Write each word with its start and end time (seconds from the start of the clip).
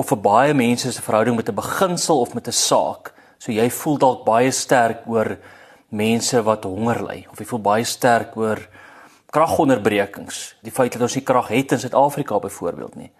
of 0.00 0.08
vir 0.08 0.20
baie 0.24 0.54
mense 0.56 0.88
is 0.88 0.96
'n 0.96 1.04
verhouding 1.04 1.36
met 1.36 1.48
'n 1.48 1.54
beginsel 1.54 2.20
of 2.20 2.32
met 2.34 2.48
'n 2.48 2.52
saak. 2.52 3.12
So 3.38 3.52
jy 3.52 3.68
voel 3.68 3.98
dalk 3.98 4.24
baie 4.24 4.50
sterk 4.50 5.04
oor 5.06 5.36
mense 5.90 6.42
wat 6.42 6.64
honger 6.64 7.02
ly 7.02 7.26
of 7.30 7.38
jy 7.38 7.44
voel 7.44 7.60
baie 7.60 7.84
sterk 7.84 8.36
oor 8.36 8.58
kragonderbrekings, 9.30 10.56
die 10.62 10.72
feit 10.74 10.92
dat 10.92 11.02
ons 11.02 11.14
nie 11.14 11.24
krag 11.24 11.48
het 11.48 11.72
in 11.72 11.78
Suid-Afrika 11.78 12.38
byvoorbeeld 12.38 12.94
nie. 12.98 13.10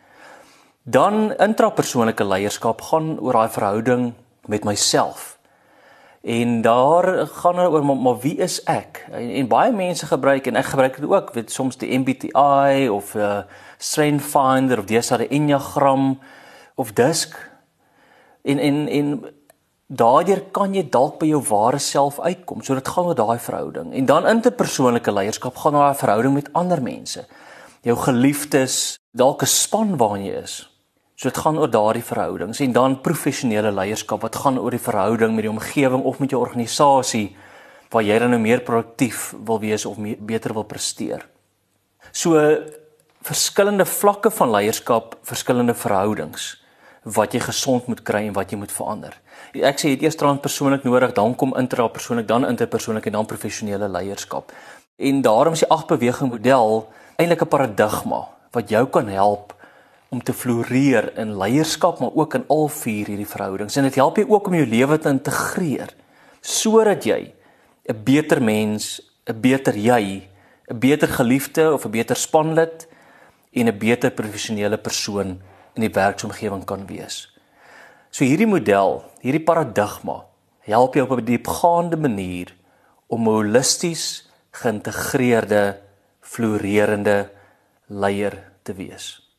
Dan 0.83 1.33
intrapersoonlike 1.37 2.25
leierskap 2.25 2.81
gaan 2.83 3.19
oor 3.21 3.33
daai 3.33 3.49
verhouding 3.49 4.13
met 4.47 4.65
myself. 4.65 5.39
En 6.21 6.61
daar 6.63 7.27
gaan 7.27 7.57
dit 7.57 7.67
oor 7.67 7.85
maar, 7.85 7.97
maar 7.97 8.19
wie 8.19 8.37
is 8.37 8.63
ek? 8.65 9.07
En, 9.11 9.31
en 9.31 9.49
baie 9.49 9.73
mense 9.73 10.07
gebruik 10.07 10.47
en 10.47 10.57
ek 10.61 10.73
gebruik 10.73 10.99
dit 11.01 11.09
ook, 11.09 11.33
weet 11.33 11.53
soms 11.53 11.79
die 11.81 11.99
MBTI 11.99 12.89
of 12.89 13.15
'n 13.15 13.19
uh, 13.19 13.43
Strength 13.79 14.25
Finder 14.25 14.79
of 14.79 14.85
daar 14.85 15.21
'n 15.21 15.31
Enneagram 15.31 16.19
of 16.75 16.93
DISC. 16.93 17.51
En 18.43 18.59
en 18.59 18.89
en 18.89 19.25
daardeur 19.91 20.45
kan 20.55 20.75
jy 20.75 20.85
dalk 20.87 21.19
by 21.19 21.33
jou 21.33 21.41
ware 21.49 21.81
self 21.83 22.21
uitkom. 22.23 22.63
So 22.63 22.77
dit 22.79 22.89
gaan 22.89 23.11
oor 23.11 23.19
daai 23.19 23.39
verhouding. 23.43 23.93
En 23.99 24.07
dan 24.07 24.29
interpersoonlike 24.31 25.13
leierskap 25.13 25.59
gaan 25.59 25.75
oor 25.75 25.89
daai 25.91 26.03
verhouding 26.03 26.37
met 26.37 26.51
ander 26.55 26.83
mense. 26.83 27.27
Jou 27.83 27.97
geliefdes, 27.99 28.99
dalk 29.11 29.43
'n 29.43 29.47
span 29.47 29.97
waarin 29.97 30.25
jy 30.25 30.43
is. 30.43 30.71
So 31.17 31.29
dit 31.29 31.39
gaan 31.39 31.59
oor 31.59 31.71
daardie 31.71 32.05
verhoudings 32.05 32.61
en 32.61 32.73
dan 32.73 33.01
professionele 33.01 33.73
leierskap 33.73 34.23
wat 34.23 34.37
gaan 34.37 34.59
oor 34.59 34.71
die 34.71 34.79
verhouding 34.79 35.35
met 35.35 35.43
die 35.43 35.51
omgewing 35.51 36.03
of 36.05 36.19
met 36.19 36.31
jou 36.31 36.41
organisasie 36.41 37.37
waar 37.91 38.03
jy 38.03 38.19
dan 38.19 38.31
nou 38.31 38.41
meer 38.41 38.61
produktief 38.61 39.35
wil 39.45 39.59
wees 39.61 39.85
of 39.85 39.99
meer, 39.99 40.17
beter 40.19 40.53
wil 40.53 40.63
presteer. 40.63 41.27
So 42.13 42.39
verskillende 43.23 43.85
vlakke 43.85 44.31
van 44.31 44.51
leierskap, 44.51 45.19
verskillende 45.23 45.75
verhoudings 45.75 46.61
wat 47.15 47.35
jy 47.35 47.41
gesond 47.41 47.87
moet 47.87 48.03
kry 48.03 48.27
en 48.27 48.35
wat 48.37 48.51
jy 48.51 48.59
moet 48.61 48.73
verander. 48.73 49.15
Ek 49.55 49.81
sê 49.81 49.91
jy 49.91 49.97
het 49.97 50.03
eers 50.03 50.19
transpersoonlik 50.21 50.85
nodig, 50.87 51.15
dan 51.17 51.35
kom 51.35 51.55
intrapersoonlik, 51.59 52.29
dan 52.29 52.47
interpersoonlik 52.47 53.07
en 53.07 53.19
dan 53.19 53.27
professionele 53.27 53.89
leierskap. 53.89 54.53
En 55.01 55.23
daarom 55.23 55.57
is 55.57 55.65
die 55.65 55.71
ag 55.71 55.87
beweging 55.89 56.31
model 56.31 56.89
eintlik 57.17 57.43
'n 57.43 57.49
paradigma 57.49 58.29
wat 58.53 58.69
jou 58.69 58.87
kan 58.87 59.09
help 59.09 59.55
om 60.11 60.23
te 60.23 60.33
floreer 60.33 61.13
in 61.19 61.37
leierskap 61.39 62.01
maar 62.01 62.15
ook 62.15 62.35
in 62.35 62.45
al 62.49 62.69
vier 62.69 63.07
hierdie 63.07 63.29
verhoudings. 63.29 63.77
En 63.77 63.83
dit 63.83 63.95
help 63.95 64.17
jou 64.17 64.29
ook 64.29 64.47
om 64.47 64.55
jou 64.55 64.67
lewe 64.67 64.99
te 64.99 65.09
integreer 65.09 65.95
sodat 66.41 67.05
jy 67.05 67.33
'n 67.89 68.05
beter 68.05 68.43
mens, 68.43 69.01
'n 69.27 69.41
beter 69.41 69.77
jy, 69.77 70.29
'n 70.69 70.79
beter 70.79 71.09
geliefde 71.09 71.73
of 71.73 71.85
'n 71.85 71.91
beter 71.91 72.17
spanlid 72.17 72.89
en 73.53 73.67
'n 73.69 73.79
beter 73.79 74.11
professionele 74.11 74.79
persoon 74.79 75.41
in 75.81 75.89
die 75.89 75.97
werksomgewing 75.97 76.67
kan 76.69 76.85
wees. 76.89 77.25
So 78.13 78.27
hierdie 78.27 78.49
model, 78.49 79.01
hierdie 79.25 79.45
paradigma 79.45 80.27
help 80.69 80.95
jou 80.95 81.07
op 81.09 81.19
'n 81.19 81.25
diepgaande 81.25 81.97
manier 81.97 82.53
om 83.09 83.23
'n 83.23 83.33
holisties 83.33 84.29
geïntegreerde, 84.53 85.81
floreerende 86.21 87.31
leier 87.87 88.53
te 88.63 88.73
wees. 88.75 89.30